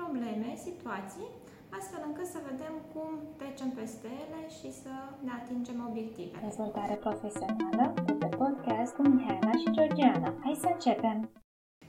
[0.00, 1.28] probleme, situații,
[1.78, 3.10] astfel încât să vedem cum
[3.40, 4.92] trecem peste ele și să
[5.24, 6.46] ne atingem obiectivele.
[6.48, 10.30] Dezvoltare profesională de pe podcast cu Mihaela și Georgiana.
[10.44, 11.18] Hai să începem!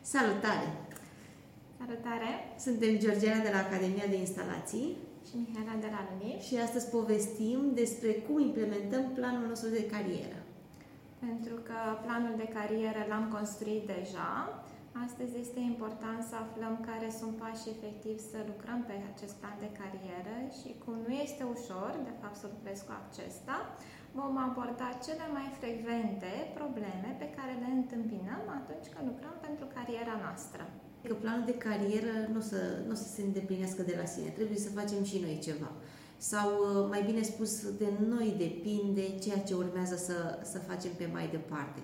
[0.01, 0.69] Salutare!
[1.79, 2.31] Salutare!
[2.65, 4.87] Suntem Georgiana de la Academia de Instalații
[5.27, 10.39] și Mihaela de la Lunii și astăzi povestim despre cum implementăm planul nostru de carieră.
[11.25, 14.31] Pentru că planul de carieră l-am construit deja,
[15.05, 19.71] Astăzi este important să aflăm care sunt pașii efectiv să lucrăm pe acest plan de
[19.79, 23.57] carieră și cum nu este ușor, de fapt, să lucrezi cu acesta,
[24.19, 30.15] vom aborda cele mai frecvente probleme pe care le întâmpinăm atunci când lucrăm pentru cariera
[30.25, 30.63] noastră.
[31.09, 34.29] Că planul de carieră nu o să, nu o să se îndeplinească de la sine,
[34.37, 35.71] trebuie să facem și noi ceva.
[36.31, 36.49] Sau,
[36.93, 37.51] mai bine spus,
[37.83, 40.17] de noi depinde ceea ce urmează să,
[40.51, 41.81] să facem pe mai departe.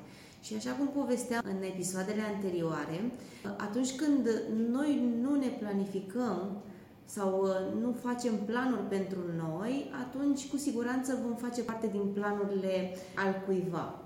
[0.47, 3.11] Și așa cum povesteam în episoadele anterioare,
[3.57, 4.29] atunci când
[4.71, 6.61] noi nu ne planificăm
[7.05, 12.97] sau uh, nu facem planuri pentru noi, atunci cu siguranță vom face parte din planurile
[13.15, 13.99] al cuiva.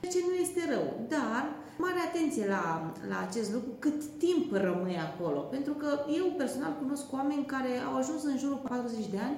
[0.00, 1.42] Ceea ce nu este rău, dar
[1.78, 5.38] mare atenție la, la acest lucru, cât timp rămâi acolo.
[5.38, 9.36] Pentru că eu personal cunosc oameni care au ajuns în jurul 40 de ani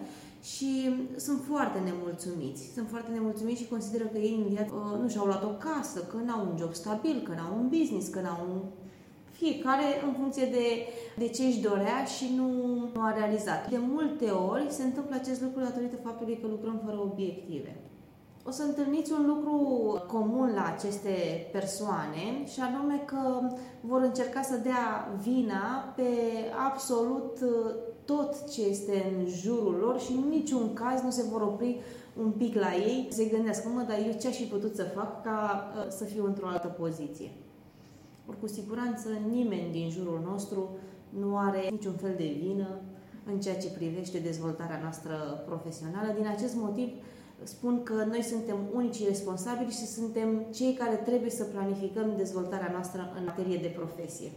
[0.52, 0.70] și
[1.16, 2.62] sunt foarte nemulțumiți.
[2.74, 6.00] Sunt foarte nemulțumiți și consideră că ei în viață uh, nu și-au luat o casă,
[6.00, 8.60] că n-au un job stabil, că n-au un business, că n-au un...
[9.30, 10.66] Fiecare în funcție de,
[11.16, 12.48] de ce își dorea și nu,
[12.94, 13.70] nu a realizat.
[13.70, 17.76] De multe ori se întâmplă acest lucru datorită faptului că lucrăm fără obiective.
[18.46, 19.56] O să întâlniți un lucru
[20.06, 23.48] comun la aceste persoane și anume că
[23.80, 26.10] vor încerca să dea vina pe
[26.68, 31.40] absolut uh, tot ce este în jurul lor și în niciun caz nu se vor
[31.40, 31.80] opri
[32.22, 34.82] un pic la ei, să se gândească, mă, dar eu ce aș fi putut să
[34.82, 37.30] fac ca uh, să fiu într-o altă poziție.
[38.28, 40.68] Ori cu siguranță nimeni din jurul nostru
[41.08, 42.68] nu are niciun fel de vină
[43.26, 46.12] în ceea ce privește dezvoltarea noastră profesională.
[46.16, 46.88] Din acest motiv
[47.42, 53.12] spun că noi suntem unicii responsabili și suntem cei care trebuie să planificăm dezvoltarea noastră
[53.16, 54.30] în materie de profesie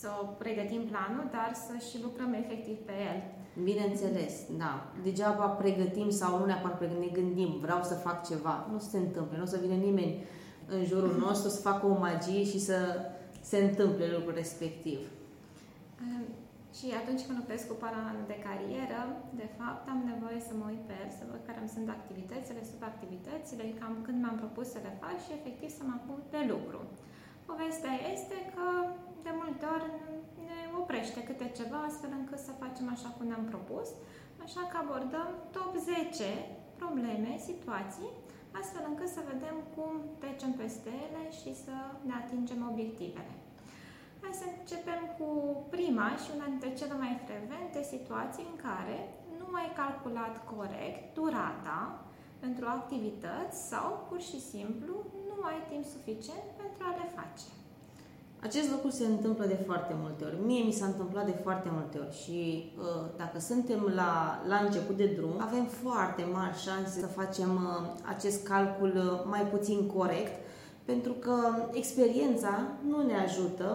[0.00, 0.08] să
[0.38, 3.18] pregătim planul, dar să și lucrăm efectiv pe el.
[3.62, 4.92] Bineînțeles, da.
[5.02, 8.68] Degeaba pregătim sau nu neapărat pregătim, ne gândim, vreau să fac ceva.
[8.72, 10.24] Nu se întâmplă, nu o să vină nimeni
[10.66, 12.76] în jurul nostru să facă o magie și să
[13.40, 14.98] se întâmple lucrul respectiv.
[16.78, 19.00] Și atunci când lucrez cu planul de carieră,
[19.42, 22.70] de fapt, am nevoie să mă uit pe el, să văd care îmi sunt activitățile,
[22.72, 26.80] subactivitățile, cam când mi-am propus să le fac și efectiv să mă apuc de lucru.
[27.50, 28.66] Povestea este că
[29.26, 29.88] de multe ori
[30.48, 33.88] ne oprește câte ceva astfel încât să facem așa cum ne-am propus,
[34.46, 36.28] așa că abordăm top 10
[36.80, 38.10] probleme, situații,
[38.60, 41.74] astfel încât să vedem cum trecem peste ele și să
[42.08, 43.34] ne atingem obiectivele.
[44.28, 45.28] Hai să începem cu
[45.74, 48.98] prima și una dintre cele mai frecvente situații în care
[49.38, 51.80] nu ai calculat corect durata
[52.44, 54.94] pentru activități sau pur și simplu
[55.28, 57.48] nu ai timp suficient pentru a le face.
[58.46, 60.38] Acest lucru se întâmplă de foarte multe ori.
[60.48, 64.12] Mie mi s-a întâmplat de foarte multe ori și uh, dacă suntem la,
[64.52, 67.78] la început de drum, avem foarte mari șanse să facem uh,
[68.14, 70.34] acest calcul uh, mai puțin corect,
[70.90, 71.36] pentru că
[71.80, 72.52] experiența
[72.90, 73.68] nu ne ajută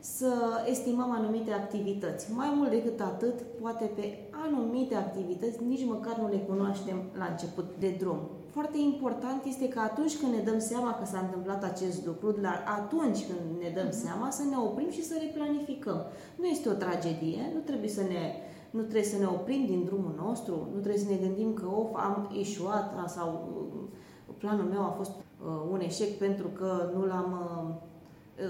[0.00, 0.32] să
[0.70, 2.32] estimăm anumite activități.
[2.32, 7.64] Mai mult decât atât, poate pe anumite activități nici măcar nu le cunoaștem la început
[7.78, 8.18] de drum
[8.56, 12.58] foarte important este că atunci când ne dăm seama că s-a întâmplat acest lucru, dar
[12.78, 14.00] atunci când ne dăm mhm.
[14.02, 16.00] seama, să ne oprim și să replanificăm.
[16.40, 18.22] Nu este o tragedie, nu trebuie să ne,
[18.70, 21.88] nu trebuie să ne oprim din drumul nostru, nu trebuie să ne gândim că of,
[21.94, 27.30] am eșuat sau uh, planul meu a fost uh, un eșec pentru că nu l-am
[27.42, 27.74] uh,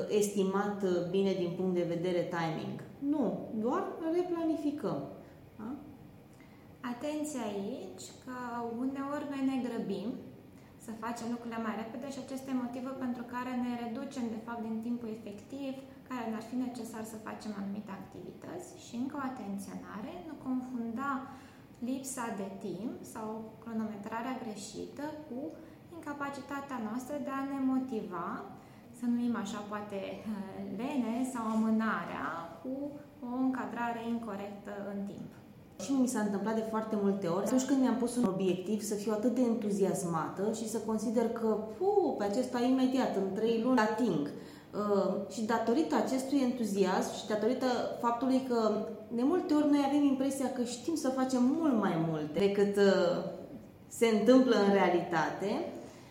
[0.09, 2.77] estimat bine din punct de vedere timing.
[2.99, 3.25] Nu,
[3.65, 3.85] doar
[4.19, 5.01] replanificăm.
[5.59, 5.69] Da?
[6.93, 8.37] Atenție aici că
[8.83, 10.09] uneori noi ne grăbim
[10.85, 14.63] să facem lucrurile mai repede și acesta e motivul pentru care ne reducem de fapt
[14.69, 15.73] din timpul efectiv
[16.09, 21.11] care ne-ar fi necesar să facem anumite activități și încă o atenționare, nu confunda
[21.89, 23.27] lipsa de timp sau
[23.63, 25.39] cronometrarea greșită cu
[25.97, 28.29] incapacitatea noastră de a ne motiva,
[28.99, 29.99] să numim așa poate
[30.79, 32.27] lene sau amânarea
[32.63, 32.75] cu
[33.27, 35.31] o încadrare incorrectă în timp.
[35.85, 38.95] Și mi s-a întâmplat de foarte multe ori, atunci când mi-am pus un obiectiv, să
[38.95, 41.47] fiu atât de entuziasmată și să consider că,
[41.79, 44.31] pu, pe acesta imediat, în trei luni, ating.
[44.77, 47.67] Uh, și datorită acestui entuziasm și datorită
[48.01, 52.39] faptului că de multe ori noi avem impresia că știm să facem mult mai multe
[52.39, 53.25] decât uh,
[53.89, 55.51] se întâmplă în realitate,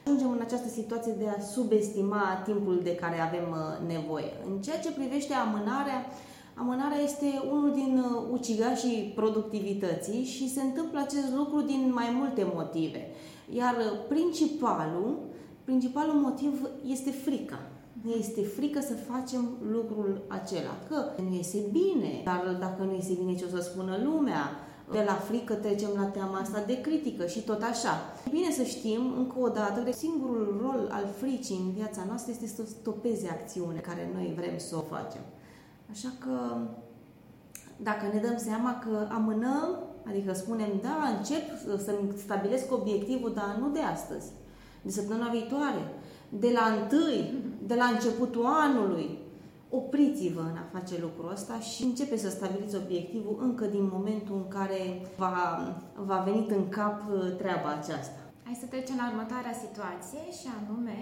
[0.05, 4.31] ajungem în această situație de a subestima timpul de care avem uh, nevoie.
[4.49, 6.05] În ceea ce privește amânarea,
[6.57, 12.51] Amânarea este unul din uh, ucigașii productivității și se întâmplă acest lucru din mai multe
[12.53, 13.07] motive.
[13.49, 15.17] Iar uh, principalul,
[15.63, 17.59] principalul motiv este frica.
[18.01, 20.75] Ne este frică să facem lucrul acela.
[20.89, 24.43] Că nu iese bine, dar dacă nu iese bine ce o să spună lumea,
[24.91, 28.13] de la frică trecem la teama asta de critică și tot așa.
[28.29, 32.47] Bine să știm, încă o dată, că singurul rol al fricii în viața noastră este
[32.47, 35.21] să stopeze acțiune care noi vrem să o facem.
[35.91, 36.57] Așa că,
[37.77, 41.43] dacă ne dăm seama că amânăm, adică spunem, da, încep
[41.83, 44.25] să-mi stabilesc obiectivul, dar nu de astăzi,
[44.81, 45.93] de săptămâna viitoare,
[46.29, 47.33] de la întâi,
[47.67, 49.19] de la începutul anului,
[49.69, 54.47] opriți-vă în a face lucrul ăsta și începe să stabiliți obiectivul încă din momentul în
[54.47, 54.81] care
[55.17, 55.37] va,
[55.95, 58.19] va venit în cap uh, treaba aceasta.
[58.43, 60.99] Hai să trecem la următoarea situație și anume,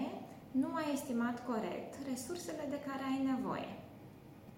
[0.50, 3.83] nu ai estimat corect resursele de care ai nevoie.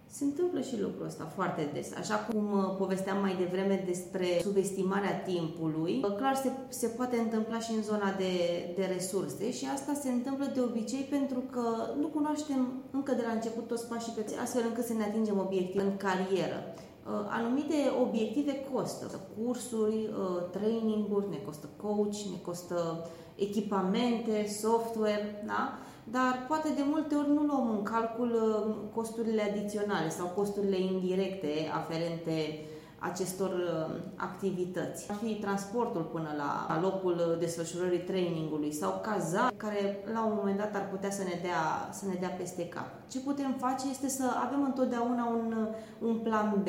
[0.09, 1.89] Se întâmplă și lucrul ăsta foarte des.
[1.99, 7.59] Așa cum uh, povesteam mai devreme despre subestimarea timpului, uh, clar se, se poate întâmpla
[7.59, 8.33] și în zona de,
[8.77, 11.67] de resurse și asta se întâmplă de obicei pentru că
[12.01, 15.83] nu cunoaștem încă de la început toți pașii pe astfel încât să ne atingem obiective
[15.83, 16.59] în carieră.
[16.65, 19.21] Uh, anumite obiective costă.
[19.37, 20.11] Cursuri,
[20.51, 25.79] training-uri, ne costă coach, ne costă echipamente, software, da?
[26.11, 31.49] Dar poate de multe ori nu luăm în calcul uh, costurile adiționale sau costurile indirecte
[31.75, 32.67] aferente
[32.99, 35.11] acestor uh, activități.
[35.11, 40.75] Ar fi transportul până la locul desfășurării trainingului sau caza care la un moment dat
[40.75, 42.89] ar putea să ne dea, să ne dea peste cap.
[43.11, 46.69] Ce putem face este să avem întotdeauna un, uh, un plan B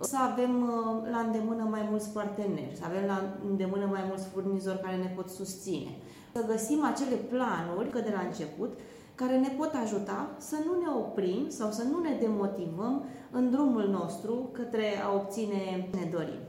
[0.00, 0.70] să avem
[1.10, 5.28] la îndemână mai mulți parteneri, să avem la îndemână mai mulți furnizori care ne pot
[5.28, 5.90] susține
[6.32, 8.78] să găsim acele planuri, că de la început,
[9.14, 13.86] care ne pot ajuta să nu ne oprim sau să nu ne demotivăm în drumul
[13.88, 16.42] nostru către a obține ne dorim.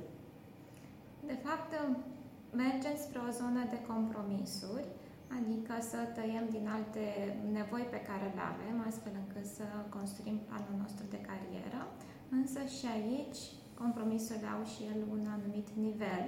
[1.25, 1.71] De fapt,
[2.62, 4.88] mergem spre o zonă de compromisuri,
[5.38, 7.06] adică să tăiem din alte
[7.57, 9.65] nevoi pe care le avem, astfel încât să
[9.97, 11.81] construim planul nostru de carieră,
[12.38, 13.41] însă și aici
[13.81, 16.25] compromisurile au și el un anumit nivel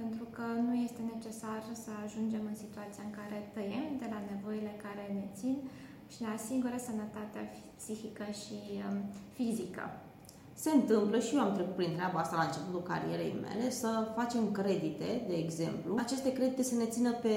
[0.00, 4.72] pentru că nu este necesar să ajungem în situația în care tăiem de la nevoile
[4.86, 5.56] care ne țin
[6.12, 7.44] și ne asigură sănătatea
[7.78, 8.98] psihică și um,
[9.36, 9.84] fizică.
[10.58, 14.52] Se întâmplă și eu am trecut prin treaba asta la începutul carierei mele, să facem
[14.52, 15.94] credite, de exemplu.
[15.98, 17.36] Aceste credite să ne țină pe,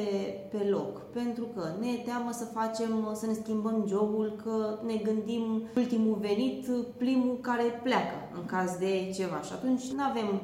[0.52, 4.96] pe loc, pentru că ne e teamă să facem, să ne schimbăm jobul, că ne
[4.96, 6.68] gândim ultimul venit,
[6.98, 9.42] primul care pleacă în caz de ceva.
[9.42, 10.42] Și atunci nu avem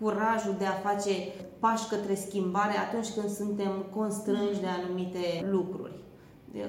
[0.00, 1.12] curajul de a face
[1.58, 6.04] pași către schimbare atunci când suntem constrânși de anumite lucruri.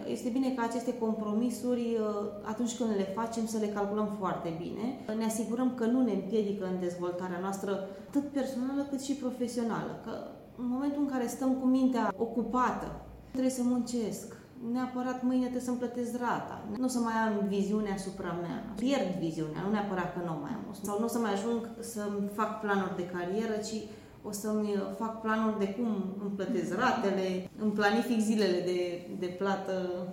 [0.08, 5.16] Este bine ca aceste compromisuri, uh, atunci când le facem, să le calculăm foarte bine.
[5.18, 10.00] Ne asigurăm că nu ne împiedică în dezvoltarea noastră, atât personală cât și profesională.
[10.04, 10.12] Că
[10.58, 13.02] în momentul în care stăm cu mintea ocupată,
[13.32, 14.37] trebuie să muncesc,
[14.72, 16.62] neapărat mâine trebuie să-mi plătesc rata.
[16.78, 18.74] Nu o să mai am viziune asupra mea.
[18.76, 20.76] Pierd viziunea, nu neapărat că nu mai am.
[20.82, 23.78] Sau nu o să mai ajung să-mi fac planuri de carieră, ci
[24.24, 25.88] o să-mi fac planuri de cum
[26.24, 30.08] îmi plătesc ratele, îmi planific zilele de, de plată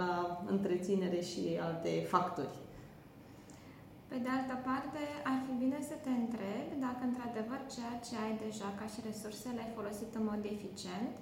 [0.00, 2.56] la întreținere și alte factori.
[4.10, 8.34] Pe de altă parte, ar fi bine să te întrebi dacă într-adevăr ceea ce ai
[8.44, 11.14] deja ca și resurse le-ai folosit în mod eficient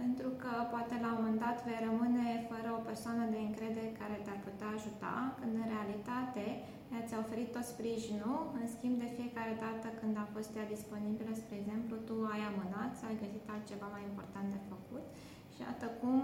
[0.00, 4.16] pentru că poate la un moment dat vei rămâne fără o persoană de încredere care
[4.24, 6.44] te-ar putea ajuta, când în realitate
[6.92, 11.30] ea ți-a oferit tot sprijinul, în schimb de fiecare dată când a fost ea disponibilă,
[11.34, 15.04] spre exemplu, tu ai amânat sau ai găsit altceva mai important de făcut
[15.52, 16.18] și iată cum,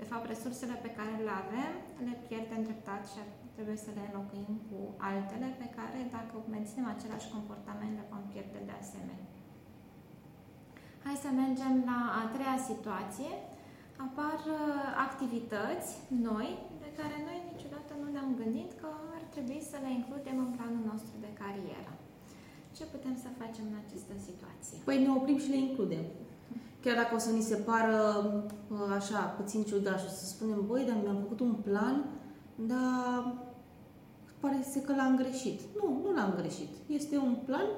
[0.00, 1.72] de fapt, resursele pe care le avem
[2.08, 3.20] le pierdem treptat și
[3.54, 4.78] trebuie să le înlocuim cu
[5.10, 9.28] altele pe care, dacă menținem același comportament, le vom pierde de asemenea.
[11.10, 13.32] Hai să mergem la a treia situație.
[14.06, 14.58] Apar uh,
[15.06, 15.88] activități
[16.28, 16.48] noi
[16.82, 20.84] de care noi niciodată nu ne-am gândit că ar trebui să le includem în planul
[20.92, 21.92] nostru de carieră.
[22.76, 24.76] Ce putem să facem în această situație?
[24.88, 26.04] Păi ne oprim și le includem.
[26.82, 27.98] Chiar dacă o să ni se pară
[28.74, 31.96] uh, așa, puțin ciudat și să spunem, băi, dar mi-am făcut un plan,
[32.72, 33.20] dar
[34.40, 35.58] pare că l-am greșit.
[35.78, 36.72] Nu, nu l-am greșit.
[36.98, 37.68] Este un plan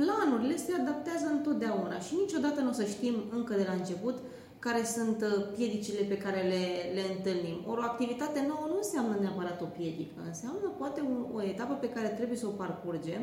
[0.00, 4.16] planurile se adaptează întotdeauna și niciodată nu o să știm încă de la început
[4.64, 6.62] care sunt uh, piedicile pe care le,
[6.96, 7.58] le întâlnim.
[7.70, 11.92] Ori o activitate nouă nu înseamnă neapărat o piedică, înseamnă poate o, o etapă pe
[11.94, 13.22] care trebuie să o parcurgem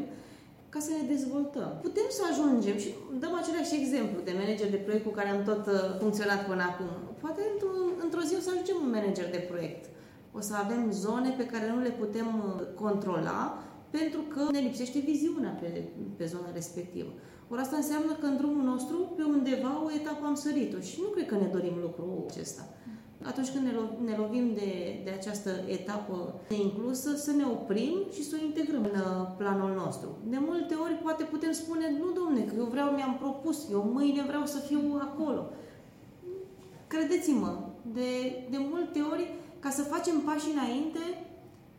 [0.73, 1.69] ca să ne dezvoltăm.
[1.85, 2.89] Putem să ajungem și
[3.23, 6.91] dăm același exemplu de manager de proiect cu care am tot uh, funcționat până acum.
[7.23, 7.73] Poate într-o,
[8.05, 9.83] într-o zi o să ajungem un manager de proiect.
[10.37, 13.39] O să avem zone pe care nu le putem uh, controla,
[13.89, 15.83] pentru că ne lipsește viziunea pe,
[16.17, 17.11] pe zona respectivă.
[17.49, 21.07] Ori asta înseamnă că în drumul nostru, pe undeva, o etapă am sărit-o și nu
[21.07, 22.63] cred că ne dorim lucrul acesta.
[23.23, 28.23] Atunci când ne, lo- ne lovim de, de această etapă neinclusă, să ne oprim și
[28.23, 30.09] să o integrăm în uh, planul nostru.
[30.29, 34.23] De multe ori poate putem spune, nu domne, că eu vreau, mi-am propus, eu mâine
[34.27, 35.49] vreau să fiu acolo.
[36.87, 37.59] Credeți-mă,
[37.93, 38.09] de,
[38.49, 40.99] de multe ori, ca să facem pași înainte,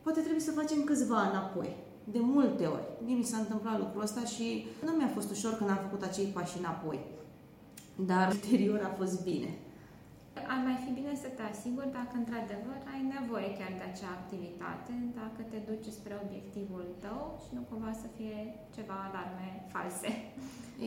[0.01, 1.75] poate trebuie să facem câțiva înapoi.
[2.11, 2.87] De multe ori.
[3.05, 6.25] Mie mi s-a întâmplat lucrul ăsta și nu mi-a fost ușor când am făcut acei
[6.25, 6.99] pași înapoi.
[7.95, 9.49] Dar ulterior a fost bine.
[10.53, 14.93] Ar mai fi bine să te asiguri dacă într-adevăr ai nevoie chiar de acea activitate,
[15.21, 18.37] dacă te duci spre obiectivul tău și nu cumva să fie
[18.75, 20.09] ceva alarme false.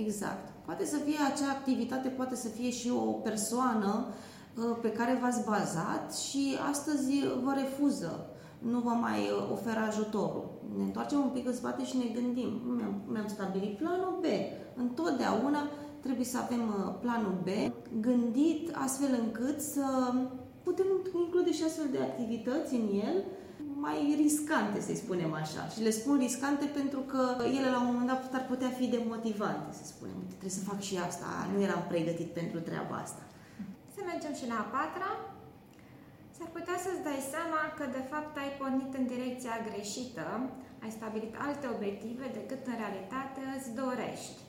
[0.05, 0.47] Exact.
[0.67, 5.45] Poate să fie acea activitate, poate să fie și o persoană uh, pe care v-ați
[5.52, 7.12] bazat și astăzi
[7.45, 8.12] vă refuză,
[8.71, 10.45] nu vă mai uh, oferă ajutorul.
[10.76, 12.50] Ne întoarcem un pic în spate și ne gândim.
[12.76, 14.25] Mi-am, mi-am stabilit planul B.
[14.76, 15.62] Întotdeauna
[16.00, 17.49] trebuie să avem uh, planul B
[18.00, 20.14] gândit astfel încât să
[20.62, 20.87] putem
[21.25, 23.25] include și astfel de activități în el
[23.87, 25.62] mai riscante, să-i spunem așa.
[25.73, 27.23] Și le spun riscante pentru că
[27.59, 30.19] ele la un moment dat ar putea fi demotivante, să spunem.
[30.28, 33.23] Trebuie să fac și asta, nu eram pregătit pentru treaba asta.
[33.95, 35.11] Să mergem și la a patra.
[36.43, 40.27] S-ar putea să-ți dai seama că de fapt ai pornit în direcția greșită,
[40.85, 44.41] ai stabilit alte obiective decât în realitate îți dorești.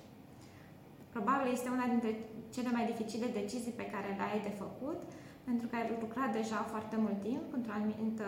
[1.14, 2.12] Probabil este una dintre
[2.56, 5.00] cele mai dificile decizii pe care le ai de făcut,
[5.48, 8.28] pentru că ai lucrat deja foarte mult timp într-o anumită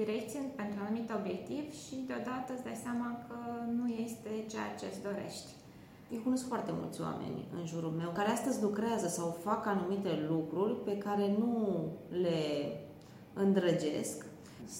[0.00, 3.38] direcție, pentru un anumit obiectiv și deodată îți dai seama că
[3.78, 5.50] nu este ceea ce îți dorești.
[6.14, 10.74] Eu cunosc foarte mulți oameni în jurul meu care astăzi lucrează sau fac anumite lucruri
[10.84, 12.40] pe care nu le
[13.34, 14.26] îndrăgesc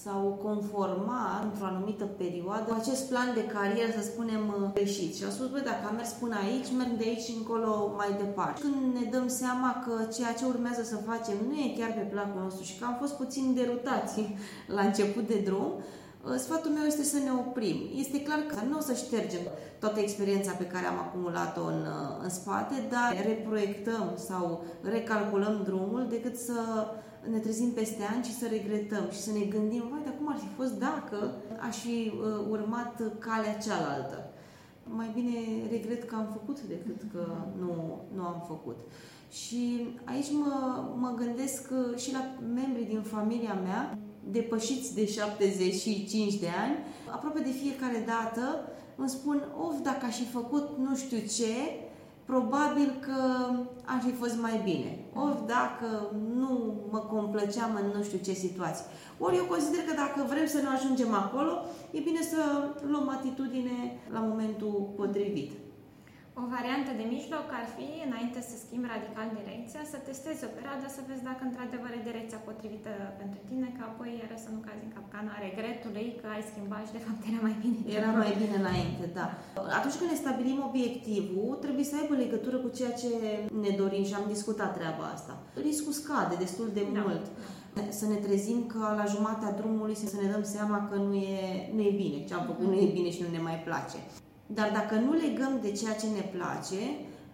[0.03, 5.15] sau conforma într-o anumită perioadă acest plan de carieră, să spunem, greșit.
[5.15, 8.61] Și au spus, băi, dacă am mers până aici, merg de aici încolo mai departe.
[8.61, 12.41] Când ne dăm seama că ceea ce urmează să facem nu e chiar pe placul
[12.41, 14.21] nostru și că am fost puțin derutați
[14.67, 15.71] la început de drum,
[16.37, 17.77] Sfatul meu este să ne oprim.
[17.95, 19.41] Este clar că nu o să ștergem
[19.79, 21.85] toată experiența pe care am acumulat-o în,
[22.23, 26.87] în spate, dar reproiectăm sau recalculăm drumul decât să
[27.31, 30.37] ne trezim peste ani și să regretăm și să ne gândim, vai, dar cum ar
[30.37, 31.31] fi fost dacă
[31.67, 34.29] aș fi uh, urmat calea cealaltă.
[34.83, 35.37] Mai bine
[35.69, 37.27] regret că am făcut decât că
[37.59, 38.77] nu, nu am făcut.
[39.31, 43.97] Și aici mă, mă gândesc uh, și la membrii din familia mea,
[44.31, 46.77] depășiți de 75 de ani,
[47.11, 51.53] aproape de fiecare dată îmi spun, of, dacă aș fi făcut nu știu ce,
[52.25, 53.19] probabil că
[53.85, 54.91] ar fi fost mai bine.
[55.13, 58.85] Ori dacă nu mă complăceam în nu știu ce situație.
[59.17, 61.51] Ori eu consider că dacă vrem să ne ajungem acolo,
[61.91, 62.37] e bine să
[62.87, 65.51] luăm atitudine la momentul potrivit.
[66.43, 70.85] O variantă de mijloc ar fi, înainte să schimbi radical direcția, să testezi o perioadă,
[70.95, 72.91] să vezi dacă într-adevăr e direcția potrivită
[73.21, 76.95] pentru tine, că apoi era să nu cazi în capcana regretului că ai schimbat și
[76.97, 77.79] de fapt era mai bine.
[77.99, 79.27] Era mai bine înainte, da.
[79.77, 83.11] Atunci când ne stabilim obiectivul, trebuie să aibă legătură cu ceea ce
[83.63, 85.33] ne dorim și am discutat treaba asta.
[85.67, 87.01] Riscul scade destul de da.
[87.05, 87.25] mult.
[87.99, 91.43] Să ne trezim că la jumatea drumului să ne dăm seama că nu e,
[91.75, 93.99] nu e bine, ce am făcut nu e bine și nu ne mai place.
[94.53, 96.81] Dar dacă nu legăm de ceea ce ne place,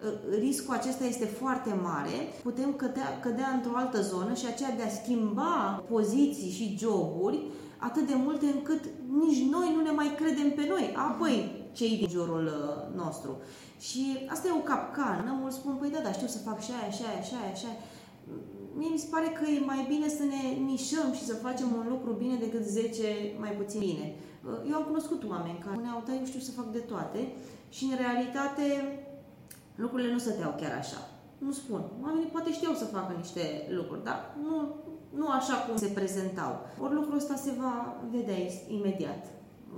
[0.06, 4.82] ă, riscul acesta este foarte mare, putem cădea, cădea într-o altă zonă și aceea de
[4.82, 7.38] a schimba poziții și joburi
[7.76, 8.82] atât de multe încât
[9.22, 13.40] nici noi nu ne mai credem pe noi, apoi cei din jurul ă, nostru.
[13.80, 16.90] Și asta e o capcană, mulți spun, păi da, da, știu să fac și aia,
[16.90, 17.78] și aia, și aia, și aia.
[18.78, 21.86] Mie mi se pare că e mai bine să ne nișăm și să facem un
[21.88, 23.02] lucru bine decât 10
[23.38, 24.06] mai puțin bine.
[24.70, 27.20] Eu am cunoscut oameni care spuneau, da, eu știu să fac de toate
[27.68, 28.64] și în realitate
[29.74, 31.00] lucrurile nu stăteau chiar așa.
[31.38, 31.82] Nu spun.
[32.02, 33.42] Oamenii poate știau să facă niște
[33.76, 34.74] lucruri, dar nu,
[35.14, 36.52] nu așa cum se prezentau.
[36.82, 38.36] Ori lucrul ăsta se va vedea
[38.68, 39.22] imediat.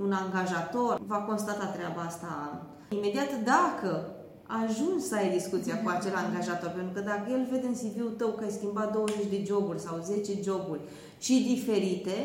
[0.03, 4.18] Un angajator va constata treaba asta imediat dacă
[4.49, 8.29] ajungi să ai discuția cu acel angajator, pentru că dacă el vede în CV-ul tău
[8.29, 10.81] că ai schimbat 20 de joburi sau 10 joburi
[11.19, 12.17] și diferite,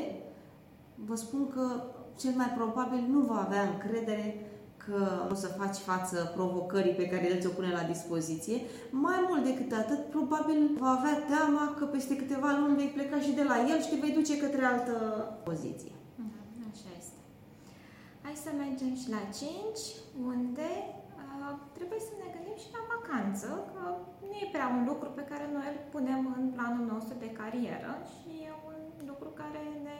[0.95, 1.83] vă spun că
[2.19, 4.47] cel mai probabil nu va avea încredere
[4.85, 8.61] că o să faci față provocării pe care el ți-o pune la dispoziție.
[8.89, 13.31] Mai mult decât atât, probabil va avea teama că peste câteva luni vei pleca și
[13.31, 14.93] de la el și te vei duce către altă
[15.43, 15.91] poziție.
[16.15, 17.19] Mhm, așa este.
[18.21, 19.49] Hai să mergem și la 5,
[20.31, 21.02] unde uh,
[21.77, 23.83] trebuie să ne gândim și la vacanță, că
[24.27, 27.93] nu e prea un lucru pe care noi îl punem în planul nostru de carieră
[28.13, 28.79] și e un
[29.11, 29.97] lucru care ne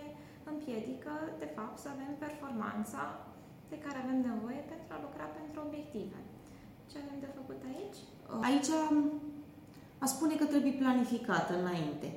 [0.51, 3.03] împiedică, de fapt, să avem performanța
[3.71, 6.19] de care avem nevoie pentru a lucra pentru obiective.
[6.89, 7.99] Ce avem de făcut aici?
[8.47, 8.69] Aici
[10.03, 12.07] a spune că trebuie planificat înainte.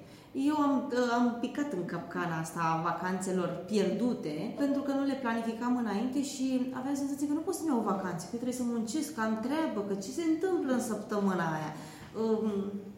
[0.45, 5.76] Eu am, am picat în capcana asta a vacanțelor pierdute pentru că nu le planificam
[5.76, 9.21] înainte și aveam senzația că nu pot să-mi iau vacanțe, că trebuie să muncesc, că
[9.21, 11.73] am treabă, că ce se întâmplă în săptămâna aia.
[12.23, 12.52] Um,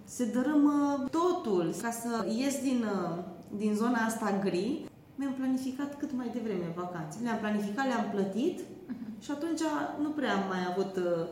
[0.04, 1.74] se dărâmă totul.
[1.82, 3.24] Ca să ies din, uh,
[3.56, 7.18] din zona asta gri, mi-am planificat cât mai devreme vacanțe.
[7.22, 9.20] Le-am planificat, le-am plătit uh-huh.
[9.24, 9.62] și atunci
[10.02, 11.26] nu prea am mai avut uh,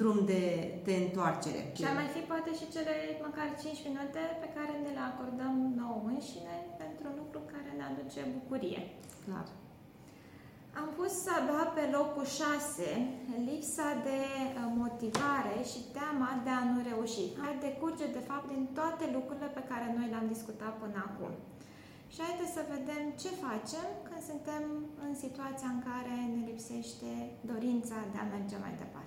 [0.00, 0.42] drum de,
[0.86, 1.60] de întoarcere.
[1.76, 2.94] Și ar mai fi poate și cele
[3.26, 7.84] măcar 5 minute pe care ne le acordăm nouă înșine pentru un lucru care ne
[7.90, 8.80] aduce bucurie.
[9.24, 9.46] Clar.
[10.80, 12.86] Am pus abia pe locul 6
[13.48, 17.24] lipsa de uh, motivare și teama de a nu reuși.
[17.42, 21.32] Hai decurge, de fapt, din toate lucrurile pe care noi le-am discutat până acum.
[22.12, 24.62] Și haideți să vedem ce facem când suntem
[25.04, 27.10] în situația în care ne lipsește
[27.50, 29.01] dorința de a merge mai departe.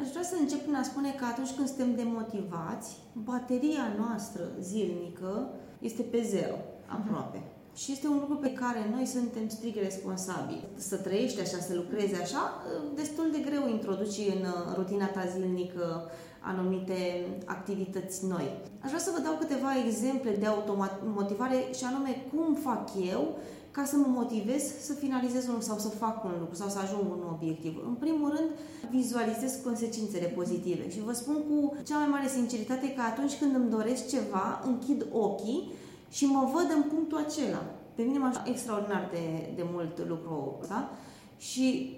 [0.00, 5.48] Aș vrea să încep prin a spune că atunci când suntem demotivați, bateria noastră zilnică
[5.78, 6.56] este pe zero,
[6.86, 7.38] aproape.
[7.38, 7.62] Uh-huh.
[7.74, 10.68] Și este un lucru pe care noi suntem strict responsabili.
[10.76, 12.62] Să trăiești așa, să lucrezi așa,
[12.94, 18.60] destul de greu introduci în rutina ta zilnică anumite activități noi.
[18.82, 23.38] Aș vrea să vă dau câteva exemple de automotivare și anume cum fac eu
[23.72, 27.04] ca să mă motivez să finalizez un sau să fac un lucru sau să ajung
[27.10, 27.82] un obiectiv.
[27.86, 28.50] În primul rând,
[28.90, 33.70] vizualizez consecințele pozitive și vă spun cu cea mai mare sinceritate că atunci când îmi
[33.70, 35.70] doresc ceva, închid ochii
[36.10, 37.62] și mă văd în punctul acela.
[37.94, 40.90] Pe mine m-a extraordinar de, de mult lucrul ăsta
[41.38, 41.96] și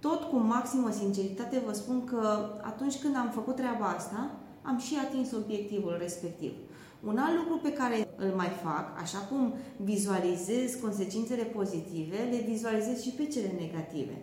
[0.00, 4.30] tot cu maximă sinceritate vă spun că atunci când am făcut treaba asta,
[4.62, 6.52] am și atins obiectivul respectiv.
[7.06, 13.02] Un alt lucru pe care îl mai fac, așa cum vizualizez consecințele pozitive, le vizualizez
[13.02, 14.16] și pe cele negative.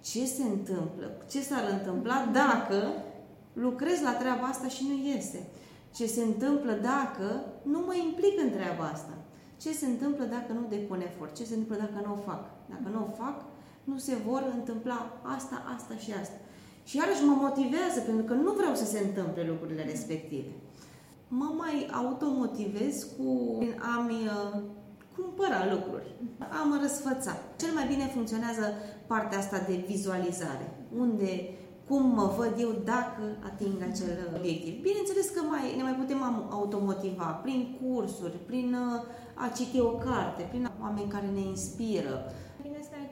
[0.00, 1.06] Ce se întâmplă?
[1.30, 2.92] Ce s-ar întâmpla dacă
[3.52, 5.40] lucrez la treaba asta și nu iese?
[5.94, 9.14] Ce se întâmplă dacă nu mă implic în treaba asta?
[9.62, 11.36] Ce se întâmplă dacă nu depun efort?
[11.36, 12.42] Ce se întâmplă dacă nu o fac?
[12.68, 13.44] Dacă nu o fac,
[13.84, 16.38] nu se vor întâmpla asta, asta și asta.
[16.84, 20.52] Și iarăși mă motivează, pentru că nu vreau să se întâmple lucrurile respective
[21.28, 23.58] mă mai automotivez cu
[23.96, 24.60] a-mi uh,
[25.16, 27.32] cumpăra lucruri, a mă răsfăța.
[27.56, 28.72] Cel mai bine funcționează
[29.06, 30.66] partea asta de vizualizare,
[30.98, 31.30] unde
[31.88, 34.82] cum mă văd eu dacă ating acel obiectiv.
[34.82, 39.02] Bineînțeles că mai, ne mai putem automotiva prin cursuri, prin uh,
[39.44, 42.32] a citi o carte, prin oameni care ne inspiră,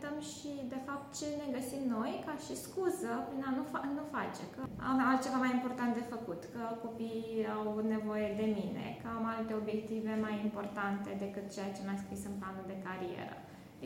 [0.07, 3.89] uităm și, de fapt, ce ne găsim noi ca și scuză prin a nu, fa-
[3.99, 4.61] nu face, că
[4.91, 9.53] am altceva mai important de făcut, că copiii au nevoie de mine, că am alte
[9.61, 13.37] obiective mai importante decât ceea ce mi-a scris în planul de carieră.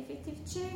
[0.03, 0.67] Efectiv, ce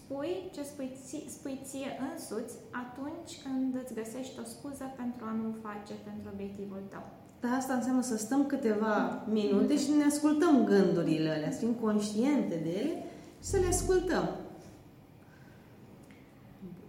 [0.00, 5.32] spui, ce spui, ție, spui ție însuți atunci când îți găsești o scuză pentru a
[5.40, 7.04] nu face pentru obiectivul tău.
[7.40, 8.94] Dar asta înseamnă să stăm câteva
[9.38, 12.94] minute și ne ascultăm gândurile alea, să fim conștiente de ele
[13.42, 14.26] și să le ascultăm.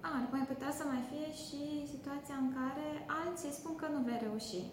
[0.01, 1.61] A, mai putea să mai fie și
[1.93, 2.87] situația în care
[3.21, 4.63] alții spun că nu vei reuși.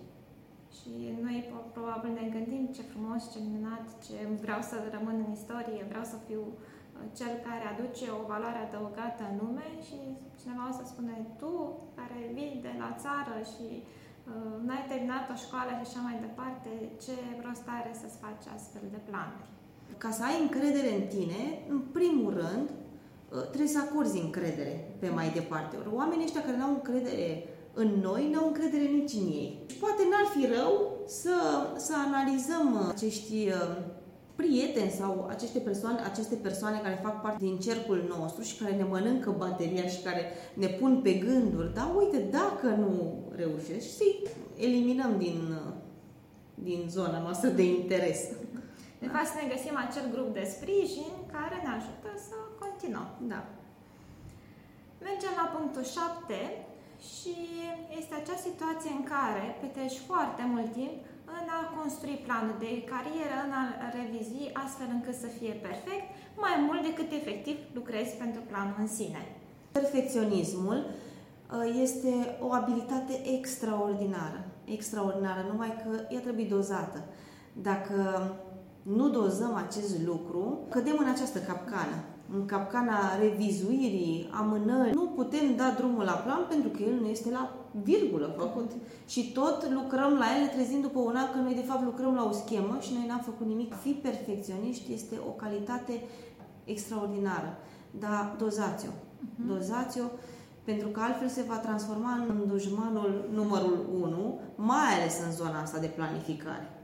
[0.76, 0.92] Și
[1.24, 1.36] noi
[1.76, 6.16] probabil ne gândim ce frumos, ce minunat, ce vreau să rămân în istorie, vreau să
[6.26, 9.98] fiu uh, cel care aduce o valoare adăugată în lume și
[10.40, 11.52] cineva o să spune tu,
[11.98, 13.86] care vii de la țară și uh,
[14.66, 16.70] n-ai terminat o școală și așa mai departe,
[17.04, 17.14] ce
[17.46, 19.48] rost are să-ți faci astfel de planuri?
[20.02, 21.40] Ca să ai încredere în tine,
[21.72, 22.68] în primul rând,
[23.32, 25.76] Uh, trebuie să acorzi încredere pe mai departe.
[25.76, 29.60] Ori oamenii ăștia care n-au încredere în noi, n-au încredere nici în ei.
[29.80, 31.36] Poate n-ar fi rău să,
[31.76, 33.76] să analizăm acești uh,
[34.40, 38.84] prieteni sau aceste persoane, aceste persoane care fac parte din cercul nostru și care ne
[38.84, 40.22] mănâncă bateria și care
[40.54, 42.92] ne pun pe gânduri, da, uite, dacă nu
[43.36, 44.04] reușești, să
[44.56, 45.72] eliminăm din, uh,
[46.54, 48.20] din zona noastră de interes.
[48.98, 53.08] De fapt, să ne găsim acel grup de sprijin care ne ajută să continuăm.
[53.32, 53.40] Da.
[55.06, 56.34] Mergem la punctul 7
[57.12, 57.34] și
[58.00, 60.96] este acea situație în care petreci foarte mult timp
[61.40, 63.64] în a construi planul de carieră, în a
[63.98, 66.06] revizui astfel încât să fie perfect,
[66.44, 69.22] mai mult decât efectiv lucrezi pentru planul în sine.
[69.80, 72.12] Perfecționismul uh, este
[72.46, 74.40] o abilitate extraordinară,
[74.76, 76.98] extraordinară, numai că ea trebuie dozată.
[77.68, 77.96] Dacă
[78.82, 81.98] nu dozăm acest lucru, cădem în această capcană
[82.34, 84.92] în capcana revizuirii, amânării.
[84.92, 88.70] Nu putem da drumul la plan pentru că el nu este la virgulă făcut.
[89.06, 92.14] Și tot lucrăm la el, ne trezim după un an că noi de fapt lucrăm
[92.14, 93.74] la o schemă și noi n-am făcut nimic.
[93.74, 96.02] Fi perfecționist este o calitate
[96.64, 97.58] extraordinară,
[97.90, 98.90] dar dozați-o.
[98.90, 99.46] Uh-huh.
[99.46, 100.04] Dozați-o
[100.64, 105.78] pentru că altfel se va transforma în dușmanul numărul 1, mai ales în zona asta
[105.78, 106.77] de planificare.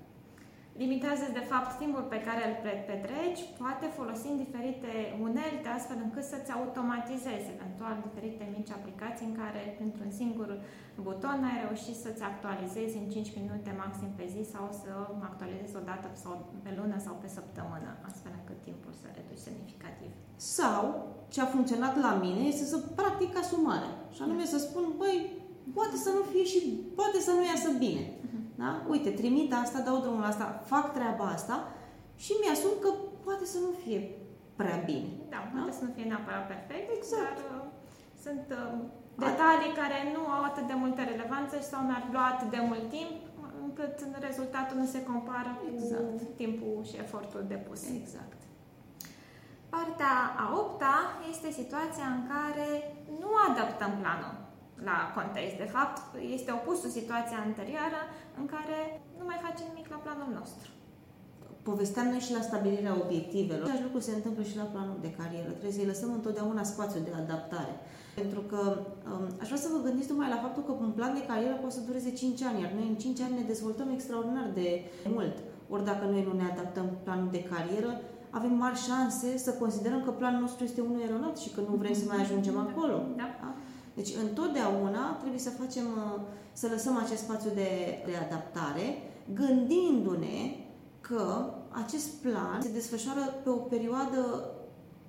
[0.82, 2.54] Limitează, de fapt, timpul pe care îl
[2.90, 4.92] petreci, poate folosind diferite
[5.26, 10.48] unelte, astfel încât să-ți automatizezi, eventual, diferite mici aplicații în care, printr-un singur
[11.06, 14.90] buton, ai reușit să-ți actualizezi în 5 minute maxim pe zi sau să
[15.28, 16.32] actualizezi o dată sau
[16.64, 20.10] pe lună sau pe săptămână, astfel încât timpul să reduci semnificativ.
[20.58, 20.82] Sau,
[21.32, 23.90] ce a funcționat la mine este să practic asumare.
[24.14, 25.18] Și anume să spun, băi,
[25.76, 26.60] poate să nu fie și
[26.98, 28.04] poate să nu iasă bine.
[28.54, 28.84] Uh-huh.
[28.84, 28.90] Da?
[28.92, 31.56] Uite, trimit asta, dau drumul la asta, fac treaba asta
[32.16, 32.90] și mi-asum că
[33.24, 34.00] poate să nu fie
[34.56, 35.10] prea bine.
[35.34, 35.60] Da, da?
[35.60, 37.22] poate să nu fie neapărat perfect, exact.
[37.22, 37.64] dar uh,
[38.24, 38.72] sunt uh,
[39.26, 39.78] detalii A...
[39.80, 43.12] care nu au atât de multă relevanță sau mi-ar lua atât de mult timp
[43.64, 43.96] încât
[44.28, 46.02] rezultatul nu se compară exact.
[46.02, 47.80] cu timpul și efortul depus.
[48.00, 48.40] Exact.
[49.68, 50.14] Partea
[50.44, 50.96] a opta
[51.32, 52.68] este situația în care
[53.20, 54.34] nu adaptăm planul
[54.88, 55.56] la context.
[55.64, 55.98] De fapt,
[56.36, 58.00] este opusul situația anterioară
[58.40, 58.78] în care
[59.18, 60.68] nu mai facem nimic la planul nostru.
[61.70, 63.64] Povesteam noi și la stabilirea obiectivelor.
[63.64, 65.50] Același lucru se întâmplă și la planul de carieră.
[65.50, 67.74] Trebuie să-i lăsăm întotdeauna spațiu de adaptare.
[68.20, 68.60] Pentru că
[69.12, 71.74] um, aș vrea să vă gândiți numai la faptul că un plan de carieră poate
[71.78, 74.68] să dureze 5 ani, iar noi în 5 ani ne dezvoltăm extraordinar de
[75.16, 75.36] mult.
[75.68, 78.00] Ori dacă noi nu ne adaptăm planul de carieră,
[78.38, 81.94] avem mari șanse să considerăm că planul nostru este unul eronat și că nu vrem
[81.94, 82.96] să mai ajungem acolo.
[83.16, 83.28] Da.
[83.40, 83.50] Da?
[83.94, 86.20] Deci, întotdeauna trebuie să facem, uh,
[86.52, 87.70] să lăsăm acest spațiu de,
[88.06, 88.86] de adaptare,
[89.34, 90.38] gândindu-ne
[91.00, 91.54] că
[91.84, 94.20] acest plan se desfășoară pe o perioadă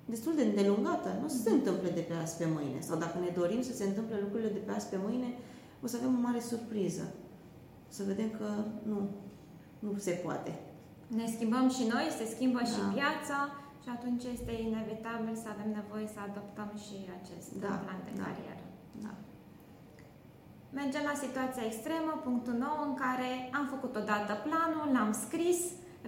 [0.04, 1.18] destul de îndelungată.
[1.22, 2.80] Nu se întâmplă de pe azi pe mâine.
[2.80, 5.28] Sau dacă ne dorim să se întâmple lucrurile de pe azi pe mâine,
[5.82, 7.04] o să avem o mare surpriză.
[7.88, 8.48] Să vedem că
[8.90, 8.98] nu,
[9.78, 10.52] nu se poate.
[11.06, 12.70] Ne schimbăm și noi, se schimbă da.
[12.72, 13.38] și piața
[13.82, 17.72] și atunci este inevitabil să avem nevoie să adoptăm și acest da.
[17.84, 18.22] plan de da.
[18.22, 18.65] carieră.
[19.04, 19.12] Da.
[20.78, 25.60] Mergem la situația extremă, punctul 9, în care am făcut odată planul, l-am scris,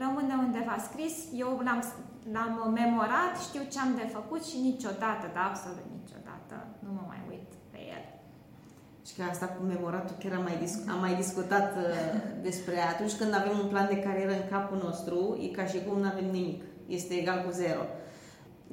[0.03, 1.81] rămâne undeva scris, eu l-am,
[2.35, 7.20] l-am memorat, știu ce am de făcut și niciodată, da, absolut niciodată, nu mă mai
[7.33, 8.05] uit pe el.
[9.07, 11.85] Și că asta cu memoratul chiar am mai, disc- am mai discutat uh,
[12.48, 15.96] despre atunci când avem un plan de carieră în capul nostru, e ca și cum
[16.01, 16.62] nu avem nimic,
[16.98, 17.83] este egal cu zero.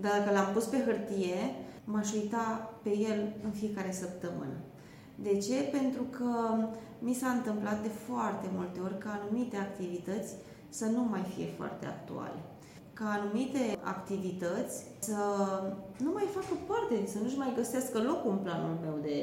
[0.04, 1.42] Dar dacă l-am pus pe hârtie,
[1.86, 4.58] m-aș uita pe el în fiecare săptămână.
[5.16, 5.58] De ce?
[5.72, 6.30] Pentru că
[7.00, 10.34] mi s-a întâmplat de foarte multe ori ca anumite activități
[10.70, 12.40] să nu mai fie foarte actuale.
[12.94, 15.20] Ca anumite activități să
[15.98, 19.20] nu mai facă parte, să nu-și mai găsească locul în planul meu de,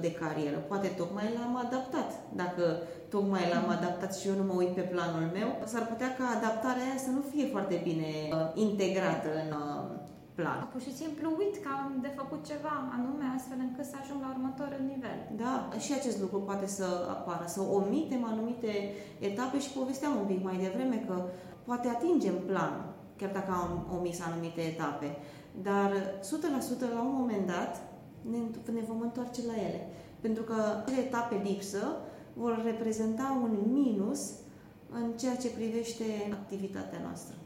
[0.00, 0.56] de carieră.
[0.56, 2.10] Poate tocmai l-am adaptat.
[2.42, 2.64] Dacă
[3.08, 6.84] tocmai l-am adaptat și eu nu mă uit pe planul meu, s-ar putea ca adaptarea
[6.86, 10.04] aia să nu fie foarte bine uh, integrată în uh,
[10.38, 10.68] plan.
[10.72, 14.32] Pur și simplu uit că am de făcut ceva anume astfel încât să ajung la
[14.36, 15.18] următorul nivel.
[15.42, 18.72] Da, și acest lucru poate să apară, să omitem anumite
[19.30, 21.16] etape și povesteam un pic mai devreme că
[21.68, 22.86] poate atingem planul,
[23.18, 25.08] chiar dacă am omis anumite etape,
[25.68, 25.90] dar
[26.88, 27.72] 100% la un moment dat
[28.30, 28.38] ne,
[28.72, 29.80] ne vom întoarce la ele.
[30.20, 31.82] Pentru că acele etape lipsă
[32.32, 34.30] vor reprezenta un minus
[34.90, 37.36] în ceea ce privește activitatea noastră.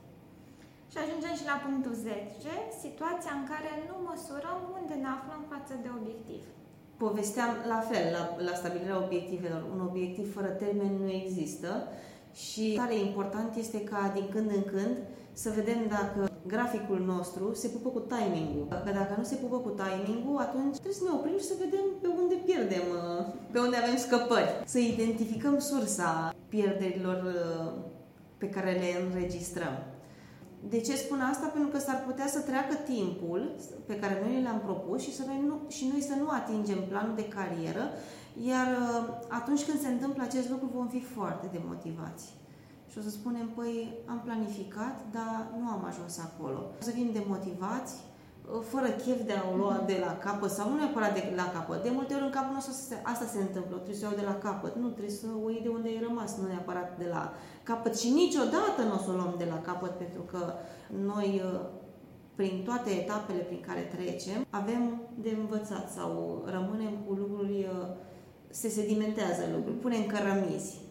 [0.90, 2.51] Și ajungem și la punctul 10,
[2.85, 6.42] situația în care nu măsurăm unde ne aflăm față de obiectiv.
[7.05, 9.62] Povesteam la fel, la, la stabilirea obiectivelor.
[9.74, 11.70] Un obiectiv fără termen nu există
[12.44, 14.96] și tare important este ca din când în când
[15.42, 18.66] să vedem dacă graficul nostru se pupă cu timingul.
[18.85, 21.85] Că dacă nu se pupă cu timingul, atunci trebuie să ne oprim și să vedem
[22.03, 22.87] pe unde pierdem,
[23.53, 24.51] pe unde avem scăpări.
[24.64, 27.72] Să identificăm sursa pierderilor uh,
[28.38, 29.74] pe care le înregistrăm.
[30.68, 31.47] De ce spun asta?
[31.47, 33.55] Pentru că s-ar putea să treacă timpul
[33.87, 37.14] pe care noi l-am propus și, să noi nu, și noi să nu atingem planul
[37.14, 37.85] de carieră,
[38.47, 42.25] iar uh, atunci când se întâmplă acest lucru vom fi foarte demotivați.
[42.90, 46.59] Și o să spunem, păi am planificat, dar nu am ajuns acolo.
[46.81, 48.08] O să fim demotivați, uh,
[48.71, 51.83] fără chef de a o lua de la capăt sau nu neapărat de la capăt.
[51.83, 54.37] De multe ori în capul nostru asta se întâmplă, trebuie să o iau de la
[54.47, 54.75] capăt.
[54.77, 57.33] Nu, trebuie să o iei de unde ai rămas, nu neapărat de la
[57.63, 60.43] capăt și niciodată nu o să o luăm de la capăt pentru că
[61.11, 61.61] noi uh,
[62.35, 64.83] prin toate etapele prin care trecem, avem
[65.15, 67.87] de învățat sau rămânem cu lucruri, uh,
[68.51, 70.88] se sedimentează lucruri, punem cărămizi.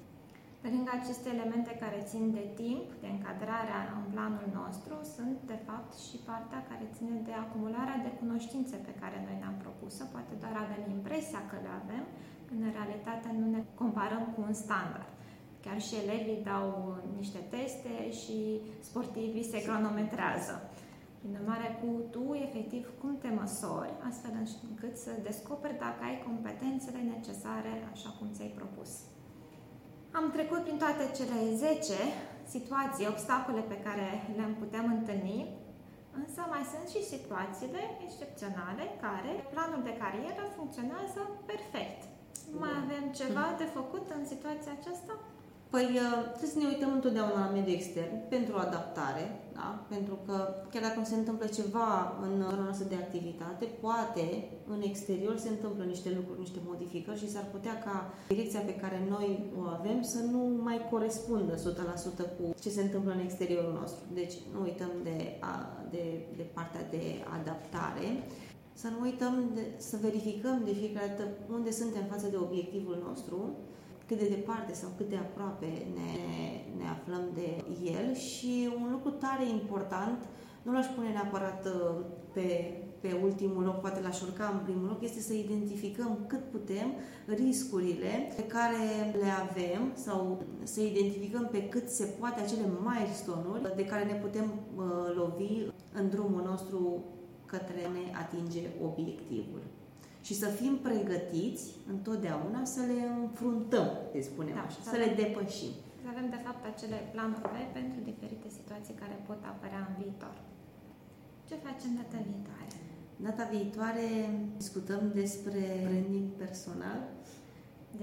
[0.68, 5.60] Pe lângă aceste elemente care țin de timp, de încadrarea în planul nostru, sunt de
[5.68, 10.06] fapt și partea care ține de acumularea de cunoștințe pe care noi ne-am propus-o.
[10.16, 12.04] Poate doar avem impresia că le avem,
[12.48, 15.12] când în realitate nu ne comparăm cu un standard.
[15.64, 16.68] Chiar și elevii dau
[17.20, 18.38] niște teste și
[18.90, 20.56] sportivii se cronometrează.
[21.20, 24.34] Prin urmare, cu tu, efectiv, cum te măsori, astfel
[24.70, 28.92] încât să descoperi dacă ai competențele necesare așa cum ți-ai propus.
[30.12, 31.94] Am trecut prin toate cele 10
[32.56, 35.40] situații, obstacole pe care le-am putem întâlni,
[36.22, 42.00] însă mai sunt și situațiile excepționale care planul de carieră funcționează perfect.
[42.64, 45.14] Mai avem ceva de făcut în situația aceasta?
[45.74, 49.24] Păi uh, trebuie să ne uităm întotdeauna la mediul extern pentru adaptare,
[49.58, 49.70] da?
[49.94, 50.36] pentru că
[50.72, 51.90] chiar dacă se întâmplă ceva
[52.26, 54.26] în zona noastră de activitate, poate
[54.74, 57.96] în exterior se întâmplă niște lucruri, niște modificări și s-ar putea ca
[58.28, 59.28] direcția pe care noi
[59.60, 61.60] o avem să nu mai corespundă 100%
[62.38, 64.04] cu ce se întâmplă în exteriorul nostru.
[64.14, 65.18] Deci nu uităm de,
[65.94, 66.04] de,
[66.40, 67.04] de partea de
[67.40, 68.08] adaptare.
[68.74, 73.38] Să nu uităm de, să verificăm de fiecare dată unde suntem față de obiectivul nostru,
[74.08, 75.66] cât de departe sau cât de aproape
[75.98, 76.12] ne,
[76.78, 77.64] ne aflăm de
[77.98, 80.20] el și un lucru tare important,
[80.62, 82.48] nu l-aș pune neapărat uh, pe,
[83.00, 86.94] pe ultimul loc, poate l-aș urca în primul loc, este să identificăm cât putem
[87.26, 88.84] riscurile pe care
[89.22, 94.52] le avem sau să identificăm pe cât se poate acele milestone-uri de care ne putem
[94.76, 94.84] uh,
[95.16, 97.04] lovi în drumul nostru
[97.46, 99.62] către ne atinge obiectivul
[100.28, 105.10] și să fim pregătiți întotdeauna să le înfruntăm, să spunem da, așa, să, să le
[105.22, 105.74] depășim.
[106.04, 110.36] Să avem, de fapt, acele planuri B pentru diferite situații care pot apărea în viitor.
[111.48, 112.76] Ce facem data viitoare?
[113.28, 114.08] Data viitoare
[114.62, 117.00] discutăm despre branding personal.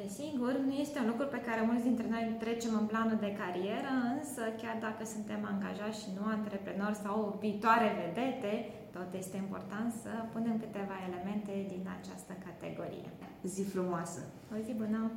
[0.01, 3.93] Desigur, nu este un lucru pe care mulți dintre noi trecem în planul de carieră,
[4.17, 8.53] însă chiar dacă suntem angajați și nu antreprenori sau viitoare vedete,
[8.97, 13.11] tot este important să punem câteva elemente din această categorie.
[13.43, 14.21] Zi frumoasă!
[14.53, 15.11] O zi bună!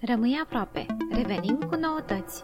[0.00, 0.86] Rămâi aproape!
[1.10, 2.42] Revenim cu noutăți!